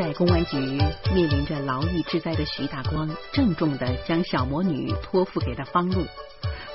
[0.00, 6.06] 在公安局面临着牢狱之灾的徐大光，郑重的将小魔女托付给了方露。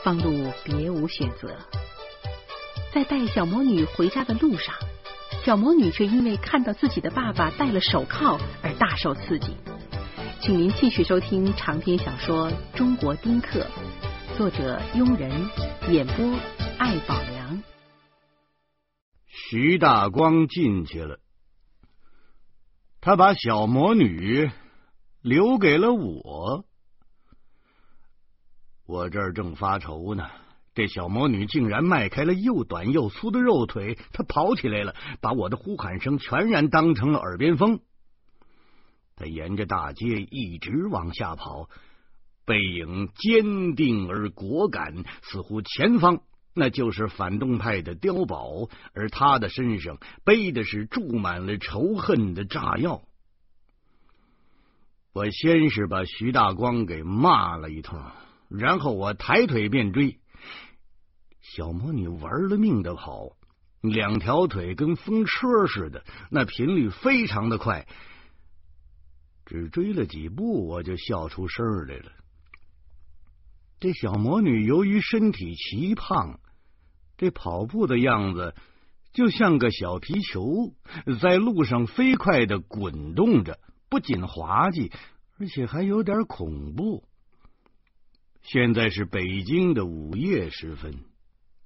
[0.03, 1.57] 方露别无选择，
[2.93, 4.75] 在带小魔女回家的路上，
[5.43, 9.57] 小魔女却因为看到自己的爸爸戴了手铐而大受刺激。
[10.39, 13.65] 请您继续收听长篇小说《中国丁克》，
[14.37, 15.31] 作者庸人，
[15.91, 16.31] 演播
[16.77, 17.63] 爱宝良。
[19.25, 21.17] 徐大光进去了。
[23.05, 24.49] 他把小魔女
[25.21, 26.65] 留给了我，
[28.87, 30.27] 我这儿正发愁呢。
[30.73, 37.79] 这小魔女竟然迈开了又短又粗的肉腿，她跑起来了，把我的呼喊声全然当成了耳边风。
[39.15, 41.69] 她沿着大街一直往下跑，
[42.43, 46.23] 背影坚定而果敢，似乎前方。
[46.57, 53.01] 那就是反动派的碉堡，而他的身上背的是注满了仇恨的炸药。
[55.11, 58.01] 我先是把徐大光给骂了一通，
[58.47, 60.17] 然后我抬腿便追。
[61.41, 63.35] 小魔女玩了命的跑，
[63.81, 67.85] 两条腿跟风车似的，那频率非常的快。
[69.45, 72.11] 只追了几步，我就笑出声来了。
[73.81, 76.39] 这小魔女由于身体奇胖。
[77.17, 78.53] 这跑步的样子
[79.13, 80.73] 就像个小皮球，
[81.21, 84.91] 在路上飞快的滚动着，不仅滑稽，
[85.39, 87.03] 而且还有点恐怖。
[88.41, 90.99] 现在是北京的午夜时分，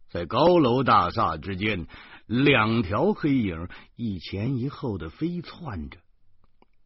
[0.09, 1.87] 在高楼大厦之间，
[2.25, 5.97] 两条黑影一前一后的飞窜着。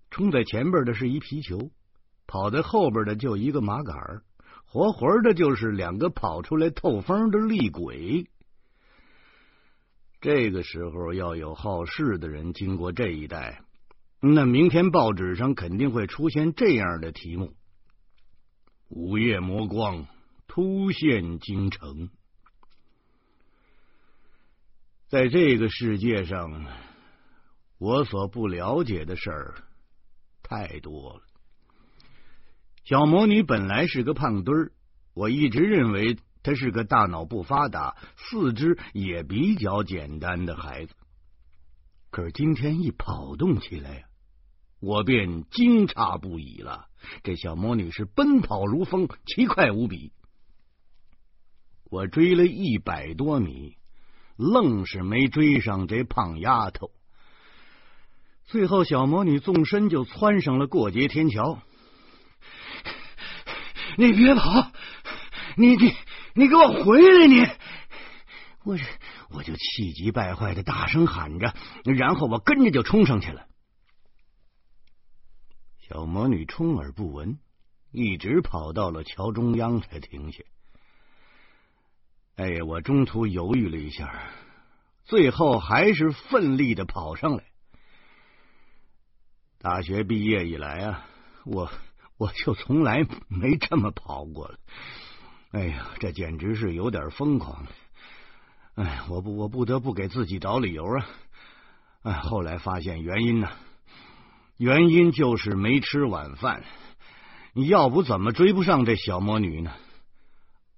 [0.09, 1.72] 冲在前边的是一皮球，
[2.25, 3.95] 跑在后边的就一个麻杆，
[4.66, 8.28] 活活的就是两个跑出来透风的厉鬼。
[10.23, 13.61] 这个时候要有好事的人经过这一带，
[14.21, 17.53] 那明天报纸上肯定会出现这样的题目
[18.88, 20.07] ：“午夜魔光
[20.47, 22.09] 突现京城。”
[25.12, 26.67] 在这个世界上，
[27.78, 29.56] 我所不了解的事儿
[30.41, 31.22] 太多了。
[32.85, 34.72] 小魔女本来是个胖墩儿，
[35.13, 36.17] 我一直认为。
[36.44, 40.94] 他是个大脑不发达、四肢也比较简单的孩子，
[42.12, 44.04] 可是今天一跑动起来呀，
[44.81, 46.88] 我便惊诧不已了。
[47.24, 50.12] 这小魔女是奔跑如风，奇快无比。
[51.86, 53.78] 我追了一百多米，
[54.36, 56.92] 愣是没追上这胖丫头。
[58.46, 61.62] 最后，小魔女纵身就窜上了过街天桥。
[63.98, 64.72] 你别跑，
[65.56, 65.94] 你你。
[66.35, 67.27] 你给我回来！
[67.27, 67.45] 你，
[68.63, 68.83] 我这
[69.29, 73.47] 我就气急败坏的大声喊着，然后我跟着就冲上去了。
[75.79, 77.38] 小魔女充耳不闻，
[77.91, 80.44] 一直跑到了桥中央才停下。
[82.35, 84.31] 哎，我中途犹豫了一下，
[85.03, 87.44] 最后还是奋力的跑上来。
[89.59, 91.05] 大学毕业以来啊，
[91.45, 91.71] 我
[92.17, 94.57] 我就从来没这么跑过了。
[95.53, 97.68] 哎呀，这简直是有点疯狂！
[98.74, 101.08] 哎，我不，我不得不给自己找理由啊！
[102.02, 103.52] 哎，后来发现原因呢，
[104.58, 106.63] 原因就是没吃晚饭。
[107.53, 109.72] 你要不怎么追不上这小魔女呢？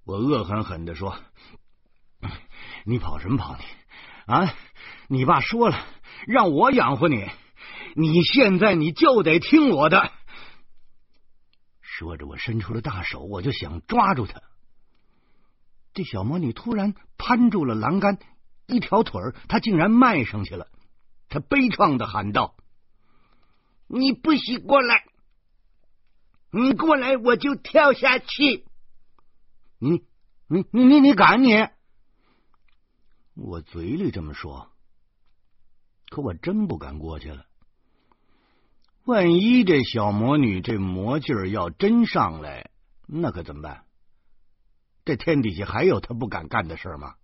[0.03, 1.18] 我恶狠狠的说
[2.84, 3.64] ：“你跑什么跑你
[4.25, 4.53] 啊？
[5.08, 5.85] 你爸说了，
[6.28, 7.25] 让我养活你，
[7.96, 10.12] 你现在你就得听我的。”
[11.80, 14.41] 说着，我伸出了大手，我就想抓住他。
[15.95, 18.19] 这小魔女突然攀住了栏杆，
[18.67, 20.67] 一条腿儿，她竟然迈上去了。
[21.29, 22.56] 她悲怆的喊道
[23.88, 25.05] ：“你不许过来！
[26.51, 28.66] 你过来，我就跳下去！
[29.79, 30.03] 你、
[30.47, 31.53] 你、你、你、你敢你？”
[33.35, 34.72] 我嘴里这么说，
[36.09, 37.46] 可我真不敢过去了。
[39.05, 42.70] 万一这小魔女这魔劲儿要真上来，
[43.08, 43.85] 那可怎么办？
[45.05, 47.16] 这天底下还有他不敢干的事吗？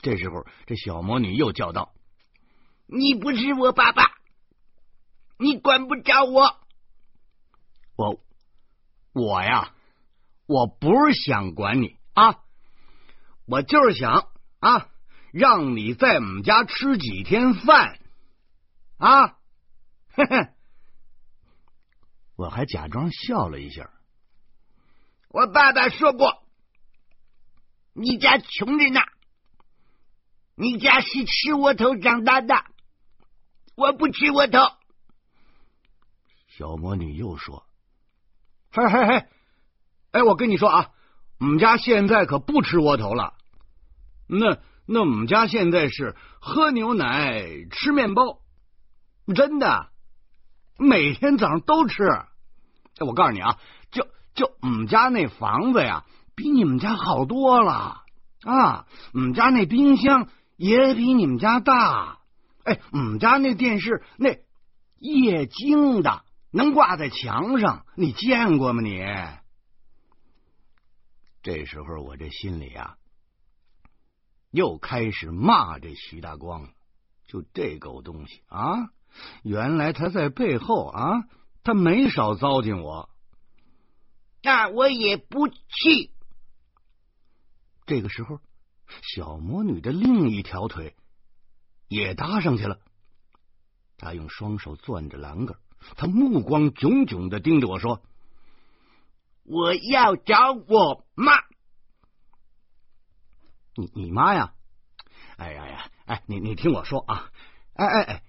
[0.00, 1.92] 这时候，这小魔女又叫道
[2.86, 4.04] ：“你不是我爸爸，
[5.38, 6.60] 你管不着我。
[7.96, 8.22] 我
[9.12, 9.74] 我呀，
[10.46, 12.40] 我不是想管你啊，
[13.44, 14.30] 我就是想
[14.60, 14.88] 啊，
[15.32, 17.98] 让你在我们家吃几天饭
[18.98, 19.36] 啊。”
[20.14, 20.48] 嘿嘿，
[22.36, 23.90] 我还假装笑了一下。
[25.28, 26.42] 我爸爸说过，
[27.92, 29.00] 你家穷着呢，
[30.54, 32.64] 你家是吃窝头长大的，
[33.74, 34.58] 我不吃窝头，
[36.46, 37.66] 小魔女又说
[38.72, 39.26] ：“嘿嘿嘿，
[40.12, 40.90] 哎，我跟你说啊，
[41.38, 43.34] 我们家现在可不吃窝头了。
[44.26, 48.40] 那那我们家现在是喝牛奶、吃面包，
[49.36, 49.90] 真的，
[50.78, 52.02] 每天早上都吃。
[52.04, 52.26] 哎，
[53.06, 53.58] 我告诉你啊，
[53.90, 54.08] 就
[54.38, 56.04] 就我们家那房子呀，
[56.34, 58.04] 比你们家好多了
[58.42, 58.86] 啊。
[59.12, 62.20] 我们家那冰箱也比你们家大。
[62.64, 64.38] 哎，我们家那电视那
[64.98, 68.80] 液晶的。”能挂在墙上，你见过吗？
[68.80, 69.04] 你
[71.42, 72.96] 这时候我这心里啊，
[74.50, 76.70] 又开始骂这徐大光，
[77.26, 78.88] 就这狗东西啊！
[79.42, 81.24] 原来他在背后啊，
[81.64, 83.10] 他没少糟践我。
[84.42, 86.12] 那我也不气。
[87.86, 88.40] 这个时候，
[89.14, 90.96] 小魔女的另一条腿
[91.88, 92.80] 也搭上去了，
[93.96, 95.58] 她用双手攥着栏杆。
[95.96, 98.02] 她目光炯炯的盯着我说
[99.44, 101.32] ：“我要找我妈。
[103.74, 104.54] 你你妈呀？
[105.36, 105.90] 哎呀呀！
[106.06, 107.30] 哎，你你听我说啊！
[107.74, 108.22] 哎哎哎，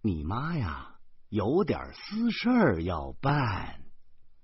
[0.00, 0.96] 你妈呀，
[1.28, 3.82] 有点私事儿要办。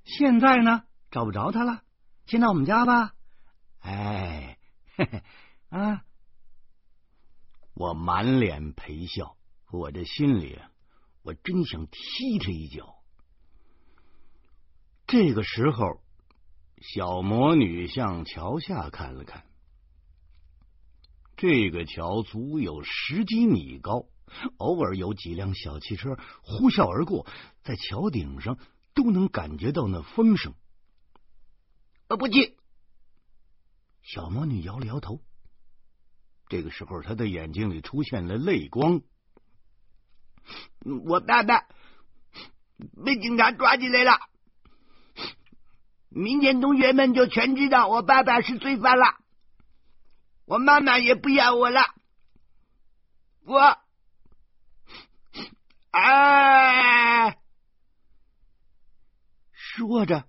[0.05, 1.83] 现在呢，找不着他了。
[2.27, 3.15] 先到我们家吧。
[3.81, 4.59] 哎，
[4.97, 5.23] 嘿嘿
[5.71, 6.05] 啊！
[7.75, 9.37] 我满脸陪笑，
[9.71, 10.59] 我这心里。”
[11.23, 12.95] 我真想踢他一脚。
[15.07, 16.01] 这个时候，
[16.81, 19.45] 小魔女向桥下看了看。
[21.37, 24.07] 这个桥足有十几米高，
[24.57, 27.27] 偶尔有几辆小汽车呼啸而过，
[27.63, 28.57] 在桥顶上
[28.95, 30.55] 都能感觉到那风声。
[32.11, 32.57] 我不去。
[34.03, 35.23] 小魔女摇了摇头。
[36.49, 39.03] 这个时候，她的眼睛里出现了泪光。
[41.05, 41.69] 我爸爸
[43.05, 44.19] 被警察抓起来了，
[46.09, 49.05] 明天同学们就全知道我爸爸是罪犯了。
[50.47, 51.81] 我妈妈也不要我了，
[53.45, 53.79] 我，
[55.93, 57.39] 哎，
[59.53, 60.27] 说着，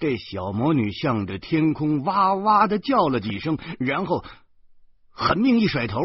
[0.00, 4.24] 这小魔女向着天空哇哇的叫了几声，然后
[5.10, 6.00] 狠命一甩头，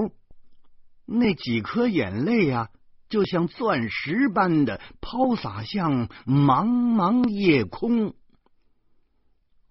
[1.06, 2.70] 那几颗眼泪呀。
[3.08, 8.16] 就像钻石般的抛洒向茫茫夜空。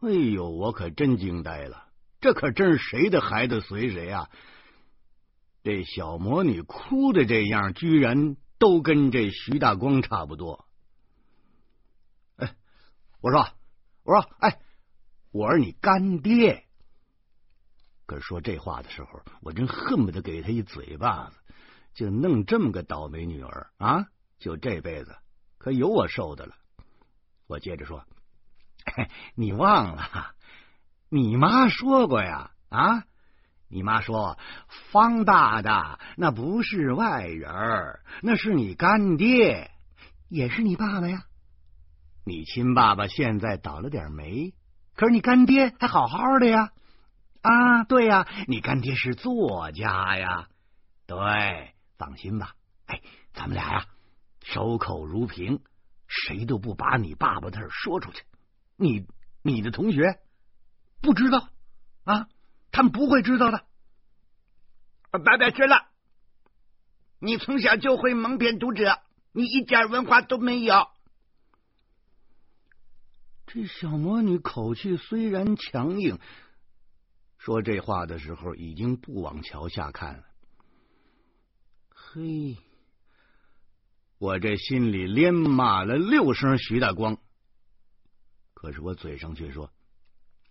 [0.01, 1.89] 哎呦，我可真惊呆了！
[2.21, 4.31] 这可真是谁的孩子随谁啊！
[5.65, 10.65] 这小魔女哭的这样，居然都跟这徐大光差不多。
[12.37, 12.55] 哎，
[13.21, 13.49] 我说，
[14.05, 14.61] 我说，哎，
[15.33, 16.65] 我是你干爹。
[18.07, 21.37] 可是说这话的时候，我真恨不得给他一嘴巴子。
[21.95, 24.09] 就弄这么个倒霉女儿啊！
[24.41, 25.17] 就这辈子
[25.59, 26.57] 可有我受的了。
[27.47, 28.05] 我接着说
[29.37, 30.35] ：“你忘了，
[31.09, 32.51] 你妈说过呀？
[32.69, 33.05] 啊，
[33.69, 34.39] 你妈说
[34.91, 39.71] 方大大那不是外人，那是你干爹，
[40.29, 41.25] 也是你爸爸呀。
[42.25, 44.55] 你亲爸爸现在倒了点霉，
[44.95, 46.73] 可是你干爹还好好的呀。
[47.43, 50.49] 啊，对呀，你干爹是作家呀，
[51.07, 53.01] 对。”放心吧，哎，
[53.33, 53.87] 咱们俩呀，
[54.43, 55.63] 守口如瓶，
[56.09, 58.25] 谁都不把你爸爸的事说出去。
[58.77, 59.07] 你
[59.41, 60.19] 你的同学
[61.01, 61.49] 不知道
[62.03, 62.27] 啊，
[62.73, 63.65] 他们不会知道的。
[65.13, 65.87] 爸爸知了，
[67.21, 68.99] 你从小就会蒙骗读者，
[69.31, 70.89] 你一点文化都没有。
[73.47, 76.19] 这小魔女口气虽然强硬，
[77.39, 80.25] 说这话的时候已经不往桥下看了。
[81.91, 82.57] 嘿，
[84.19, 87.19] 我这心里连骂了六声徐大光，
[88.55, 89.71] 可是我嘴上却说：“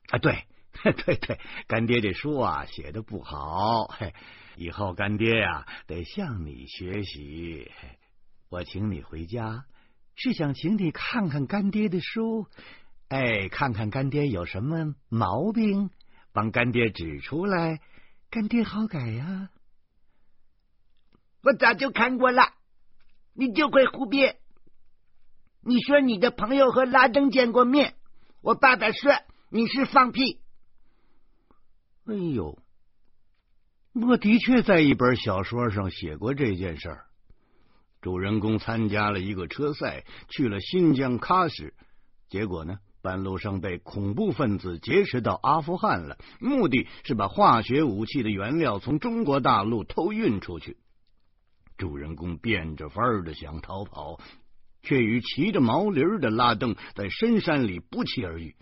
[0.09, 0.45] 啊，对
[1.05, 4.13] 对对，干爹这书啊写的不好，嘿，
[4.55, 7.71] 以后干爹呀得向你学习。
[8.49, 9.65] 我请你回家，
[10.15, 12.47] 是想请你看看干爹的书，
[13.09, 15.89] 哎，看看干爹有什么毛病，
[16.31, 17.79] 帮干爹指出来，
[18.29, 19.49] 干爹好改呀。”
[21.43, 22.53] 我早就看过了，
[23.33, 24.37] 你就会胡编。
[25.61, 27.95] 你说你的朋友和拉登见过面，
[28.41, 29.11] 我爸爸说
[29.49, 30.39] 你是放屁。
[32.05, 32.57] 哎呦，
[33.93, 37.05] 我的确在一本小说上写过这件事儿。
[38.01, 41.73] 主人公参加了一个车赛，去了新疆喀什，
[42.27, 50.77] 结果呢，半路上被恐怖分子劫持到阿富汗了，目的是把化学武器的原料从中国大陆偷运出去。
[51.77, 54.21] 主人公变着法儿的想逃跑，
[54.83, 58.55] 却与骑着毛驴的拉登在深山里不期而遇。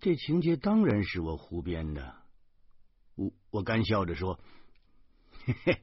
[0.00, 2.14] 这情节当然是我胡编的。
[3.16, 4.40] 我我干笑着说
[5.44, 5.78] ：“嘿嘿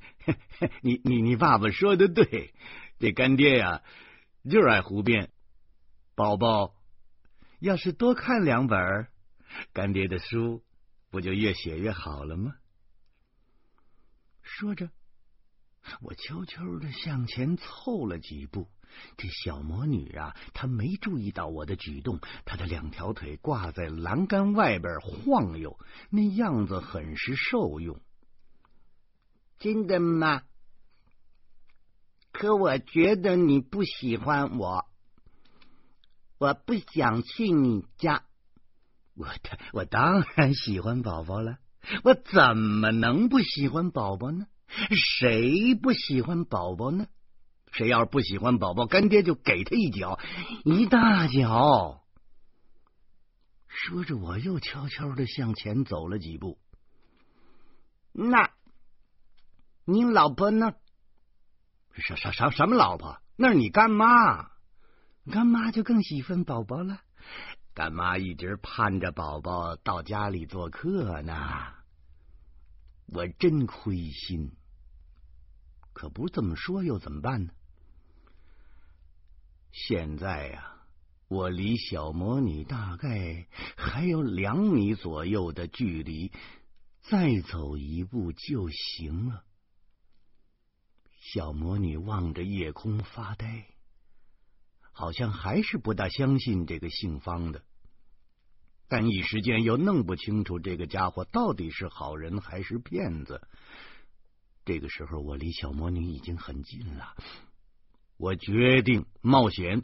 [0.57, 2.55] 嘿，你你你爸爸说的对，
[2.97, 3.83] 这干爹呀，
[4.49, 5.29] 就是爱胡编。
[6.15, 6.73] 宝宝
[7.61, 9.07] 要是多看两本
[9.71, 10.63] 干爹的书，
[11.11, 12.55] 不就越写越好了吗？”
[14.41, 14.89] 说着，
[16.01, 18.67] 我悄悄的向前凑了几步。
[19.15, 28.01] 这小魔女啊，她没注意到我的举动，她的两条腿挂在栏杆外边晃悠，那样子很是受用。
[29.59, 30.41] 真的吗？
[32.33, 34.90] 可我觉得你不喜欢我，
[36.41, 38.23] 我不想去你家。
[39.13, 39.27] 我
[39.73, 41.59] 我当然喜欢宝宝了，
[42.03, 44.47] 我怎么能不喜欢宝宝呢？
[44.89, 47.05] 谁不喜欢宝宝呢？
[47.71, 50.17] 谁要是不喜欢宝宝，干爹就给他一脚，
[50.65, 52.01] 一大脚。
[53.67, 56.57] 说着，我又悄悄的向前走了几步。
[58.13, 58.49] 那，
[59.85, 60.73] 你老婆呢？
[61.93, 63.21] 什什什什么老婆？
[63.35, 64.49] 那是你干妈。
[65.29, 67.01] 干妈就更喜欢宝宝了。
[67.73, 71.73] 干妈一直盼着宝宝到家里做客呢。
[73.07, 74.51] 我真亏心。
[75.93, 77.53] 可不这么说，又怎么办呢？
[79.71, 80.83] 现在呀，
[81.27, 83.47] 我离小魔女大概
[83.77, 86.31] 还有两米左右的距离，
[87.01, 89.43] 再走一步就行了。
[91.19, 93.67] 小魔女望着夜空发呆，
[94.91, 97.63] 好像还是不大相信这个姓方的，
[98.87, 103.41] 但一时间又弄不清楚这个家伙到底是好人还是骗子。
[104.63, 107.15] 这个时候，我离小魔女已经很近了。
[108.17, 109.81] 我决定冒险，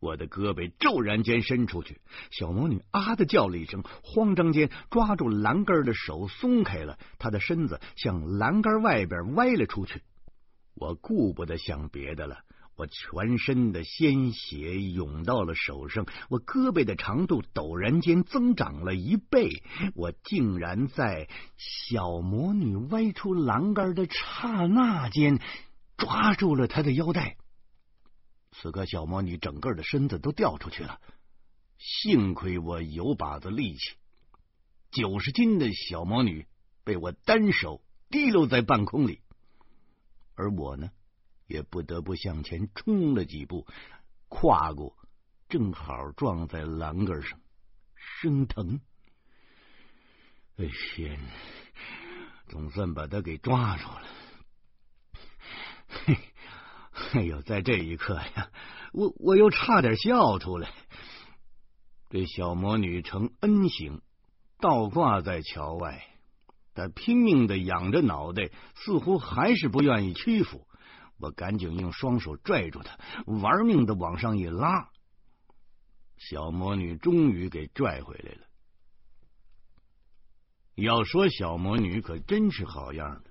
[0.00, 10.02] 我的胳膊骤然间伸出去，小魔女啊的叫了一声，慌张间抓住栏杆的手松开了，她的身子向栏杆外边歪了出去。
[10.74, 12.44] 我顾不得想别的了，
[12.78, 19.62] 我全身的鲜血涌到了手上，我胳膊的长度陡然间增长了一倍，
[19.94, 25.38] 我竟然在小魔女歪出栏杆的刹那间。
[25.96, 27.36] 抓住了她的腰带，
[28.52, 31.00] 此刻小魔女整个的身子都掉出去了。
[31.76, 33.96] 幸亏我有把子力气，
[34.92, 36.46] 九十斤的小魔女
[36.84, 39.18] 被我单手提溜在半空里，
[40.36, 40.92] 而我呢，
[41.48, 43.66] 也不得不向前冲了几步，
[44.28, 44.96] 跨过，
[45.48, 47.40] 正好撞在栏杆上，
[47.96, 48.80] 生疼。
[50.58, 51.18] 哎天，
[52.48, 54.02] 总算把他给抓住了。
[55.88, 56.18] 嘿，
[57.14, 58.50] 哎呦，在这一刻呀，
[58.92, 60.70] 我我又差点笑出来。
[62.10, 64.02] 这小魔女呈 N 形，
[64.60, 66.04] 倒挂在桥外，
[66.74, 70.67] 她拼命的仰着脑袋，似乎还是不愿意屈服。
[71.18, 74.88] 我赶紧用双手拽住她，玩命的往上一拉，
[76.16, 78.46] 小魔女终于给拽回来了。
[80.74, 83.30] 要说小魔女可真是好样的。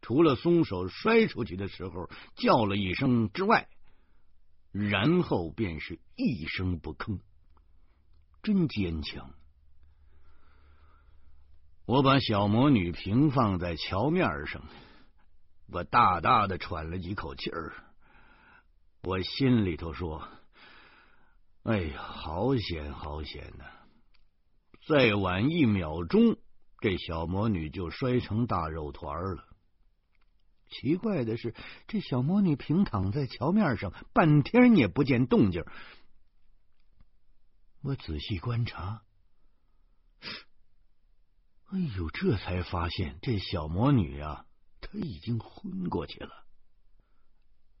[0.00, 3.68] 除了松手摔出去的时候叫了一声之外，
[4.70, 7.18] 然后便是一声不吭，
[8.42, 9.34] 真坚强。
[11.86, 14.62] 我把小魔女平放在桥面上，
[15.68, 17.74] 我大大的喘了几口气儿，
[19.02, 20.28] 我心里头说
[21.64, 23.64] ：“哎呀，好险，好险呐！
[24.86, 26.38] 再晚一秒钟，
[26.80, 29.44] 这小魔女就摔成大肉团了。”
[30.70, 31.54] 奇怪的是，
[31.86, 35.64] 这小魔女平躺在桥面上，半天也不见动静。
[37.82, 39.02] 我仔细观察，
[41.70, 44.45] 哎呦，这才发现这小魔女啊，
[44.86, 46.44] 他已经昏过去了。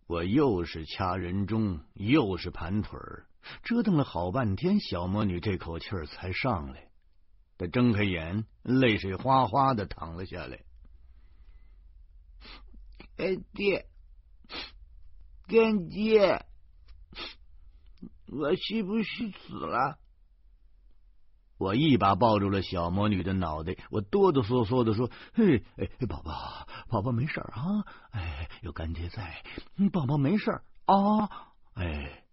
[0.08, 3.26] 我又是掐人中，又是盘腿儿，
[3.62, 6.90] 折腾了好半天，小魔女这口气儿才上来。
[7.58, 10.64] 她睁开眼，泪水哗哗的淌了下来。
[13.16, 13.88] 干爹，
[15.46, 16.44] 干爹，
[18.26, 19.98] 我是不是死了？
[21.58, 29.42] 我一把抱住了小魔女的脑袋，我哆哆嗦嗦的说：“嘿，哎，宝宝，宝宝没事啊，哎，有干爹在，
[29.92, 30.50] 宝宝没事
[30.84, 32.24] 啊，哎，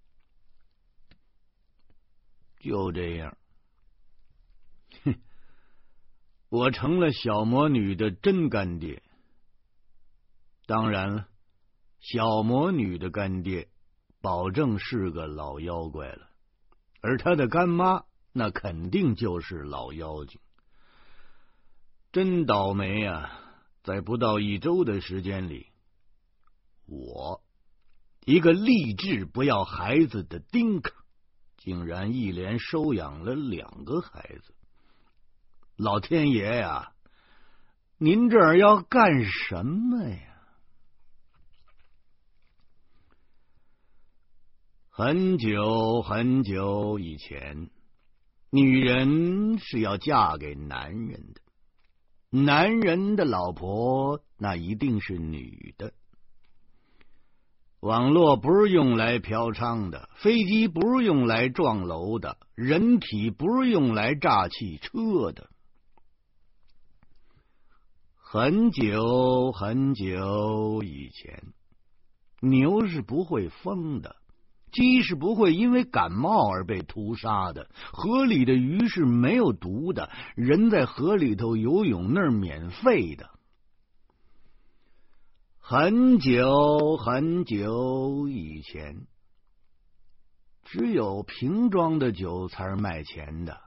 [2.60, 3.38] 就这样，
[6.50, 9.01] 我成了小魔女的真干爹。”
[10.68, 11.27] 当然了，
[12.00, 13.70] 小魔女的干爹
[14.22, 16.30] 保证是个老妖怪了，
[17.01, 20.41] 而她的干妈那肯定就是老妖精。
[22.11, 23.39] 真倒霉呀！
[23.83, 25.67] 在不到一周的时间里，
[26.85, 27.43] 我
[28.23, 30.93] 一个立志不要孩子的丁克，
[31.57, 34.53] 竟然一连收养了两个孩子。
[35.75, 36.93] 老天爷呀，
[37.97, 40.37] 您这儿要干什么呀？
[44.89, 47.69] 很久很久以前，
[48.55, 51.41] 女人是要嫁给男人的，
[52.29, 55.91] 男人的老婆那一定是女的。
[57.79, 65.50] 网络不是用来嫖娼的，飞机不是用来撞楼的，人体不是用来炸汽车的。
[68.15, 71.43] 很久很久以前，
[72.39, 74.17] 牛是不会疯的。
[74.74, 83.30] 鸡是不会因为感冒而被屠杀的，河里的鱼是没有毒的，人在河里头游泳那儿免费的。
[85.60, 89.08] 很久很久以前，
[90.65, 93.62] 只有瓶装的酒才是卖钱的，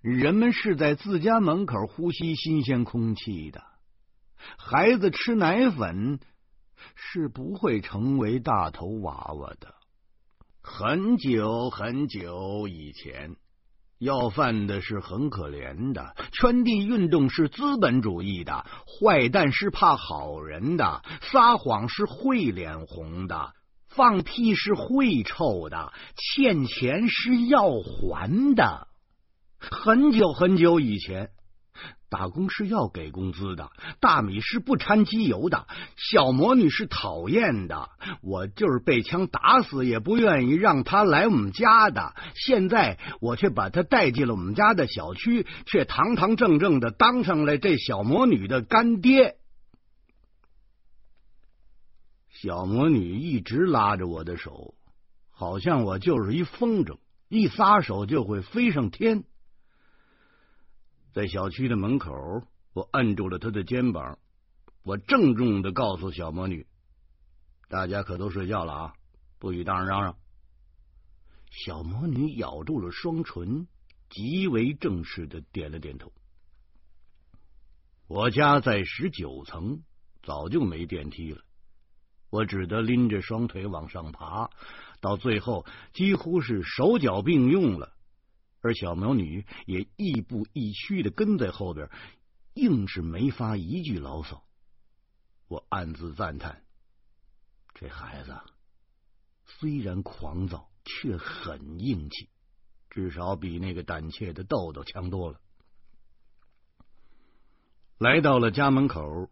[0.00, 3.62] 人们是在自家门口呼吸新鲜空气的，
[4.58, 6.18] 孩子吃奶粉
[6.96, 9.75] 是不会成为大头娃娃的。
[10.68, 13.36] 很久很久以前，
[14.00, 18.66] 要饭的是很可怜的，圈地运动是资本主义的，
[19.00, 23.52] 坏蛋是怕好人的，撒谎是会脸红的，
[23.88, 28.88] 放屁是会臭的，欠钱是要还的。
[29.58, 31.30] 很久很久以前。
[32.08, 33.70] 打工是要给工资的，
[34.00, 37.88] 大米是不掺机油的，小魔女是讨厌的，
[38.22, 42.14] 我就是被枪打死也不愿意让她来我们家的。
[42.34, 49.36] 现在我却把她带进了我们家的小区，却堂堂正正的当上了这小魔女的干爹。
[52.30, 54.74] 小魔女一直拉着我的手，
[55.30, 59.24] 好像我就是一风筝，一撒手就会飞上天。
[61.16, 62.12] 在小区的门口，
[62.74, 64.18] 我按住了他的肩膀，
[64.82, 66.66] 我郑重的告诉小魔女
[67.70, 68.94] ：“大家可都睡觉了啊，
[69.38, 70.18] 不许大声嚷嚷。”
[71.50, 73.66] 小魔女咬住了双唇，
[74.10, 76.12] 极为正式的点了点头。
[78.08, 79.84] 我家在十九层，
[80.22, 81.40] 早就没电梯了，
[82.28, 84.50] 我只得拎着双腿往上爬，
[85.00, 87.95] 到最后几乎是手脚并用了。
[88.66, 91.88] 而小魔女也亦步亦趋的跟在后边，
[92.54, 94.42] 硬是没发一句牢骚。
[95.46, 96.64] 我暗自赞叹：
[97.74, 98.36] 这孩子
[99.44, 102.28] 虽然狂躁，却很硬气，
[102.90, 105.40] 至少比那个胆怯的豆豆强多了。
[107.98, 109.30] 来到了家门口，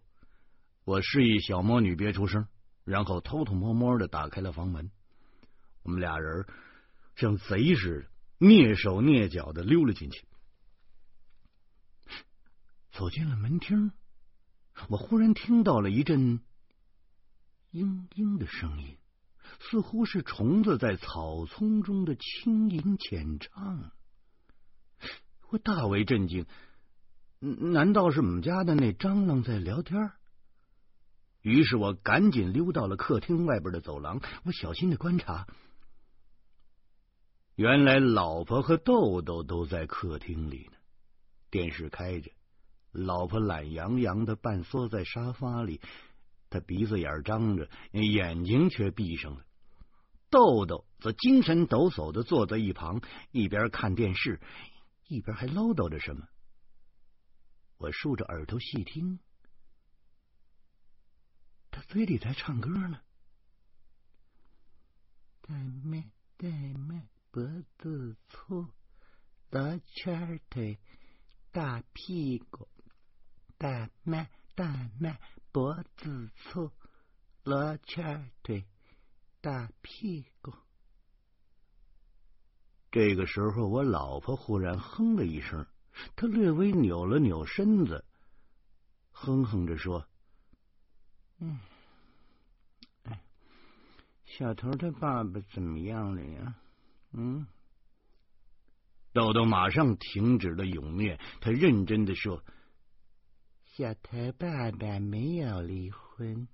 [0.84, 2.46] 我示意小魔女别出声，
[2.84, 4.92] 然后偷偷摸摸的打开了房门。
[5.82, 6.46] 我们俩人
[7.16, 8.13] 像贼似的。
[8.38, 10.26] 蹑手蹑脚的溜了进去，
[12.92, 13.92] 走进了门厅，
[14.88, 16.40] 我忽然听到了一阵
[17.72, 18.98] 嘤嘤的声音，
[19.60, 23.92] 似乎是虫子在草丛中的轻吟浅唱。
[25.50, 26.46] 我大为震惊，
[27.38, 30.12] 难道是我们家的那蟑螂在聊天？
[31.40, 35.46] 于是我赶紧溜到了客厅外边的走廊，我小心的观察。
[37.56, 40.76] 原来老婆和豆豆都在客厅里呢，
[41.50, 42.32] 电视开着，
[42.90, 45.80] 老婆懒洋洋的半缩在沙发里，
[46.50, 49.44] 他鼻子眼张着，眼睛却闭上了。
[50.30, 54.40] 豆豆则精神抖擞的坐在一旁，一边看电视，
[55.06, 56.26] 一边还唠叨着什么。
[57.78, 59.20] 我竖着耳朵细听，
[61.70, 63.00] 他嘴里在唱歌呢。
[65.42, 67.08] 大妹，大妹。
[67.34, 67.42] 脖
[67.78, 68.64] 子粗，
[69.50, 70.78] 罗圈腿，
[71.50, 72.68] 大屁股，
[73.58, 75.20] 大麦大麦，
[75.50, 76.70] 脖子粗，
[77.42, 78.64] 罗圈腿，
[79.40, 80.54] 大屁股。
[82.92, 85.66] 这个时候，我老婆忽然哼了一声，
[86.14, 88.04] 她略微扭了扭身子，
[89.10, 90.06] 哼哼着说
[91.42, 91.58] ：“嗯，
[93.02, 93.24] 哎，
[94.24, 96.54] 小头他爸爸怎么样了呀？”
[97.16, 97.46] 嗯，
[99.12, 102.44] 豆豆马上停止了咏念，他认真的说
[103.76, 106.48] ：“小头爸爸没有离婚，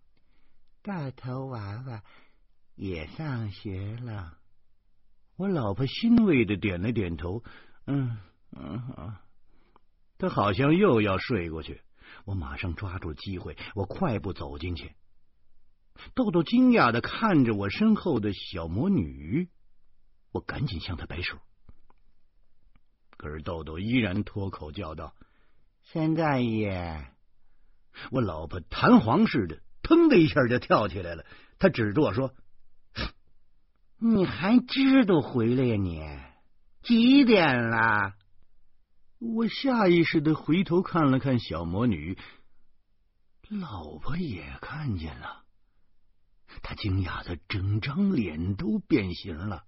[0.83, 2.03] 大头娃娃
[2.75, 4.37] 也上学了。
[5.37, 7.43] 我老婆欣慰的点了点头，
[7.87, 8.19] 嗯
[8.53, 9.17] 嗯，
[10.19, 11.81] 他好像又要睡过去。
[12.27, 14.95] 我马上抓住机会，我快步走进去。
[16.15, 19.49] 豆豆惊讶的看着我身后的小魔女，
[20.33, 21.39] 我赶紧向他摆手。
[23.17, 25.15] 可是豆豆依然脱口叫道
[25.85, 27.07] ：“现在也……”
[28.11, 31.27] 我老婆弹簧似的，腾的一下就跳起来了。
[31.59, 32.35] 她指着我说
[33.99, 35.77] ：“你还知道回来呀？
[35.77, 36.09] 你
[36.83, 38.15] 几点了？”
[39.19, 42.17] 我下意识的回头看了看小魔女，
[43.51, 45.45] 老婆也看见了。
[46.63, 49.65] 她惊讶的整张脸都变形了，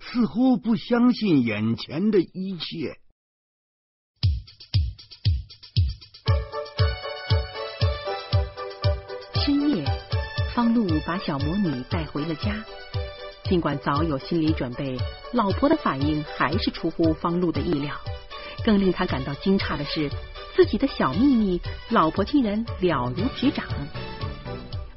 [0.00, 2.98] 似乎不相信眼前的一切。
[9.44, 9.84] 深夜，
[10.54, 12.64] 方露把小魔女带回了家。
[13.44, 14.96] 尽管早有心理准备，
[15.32, 17.94] 老婆的反应还是出乎方露的意料。
[18.64, 20.10] 更令他感到惊诧的是，
[20.54, 23.66] 自己的小秘密，老婆竟然了如指掌。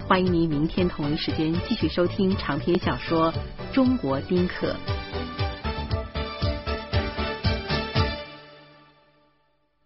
[0.06, 3.32] 欢迎您明天同一时间继续收听长篇小说
[3.74, 4.68] 《中国丁克》。